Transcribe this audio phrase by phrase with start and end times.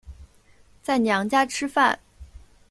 [0.81, 1.99] 在娘家吃饭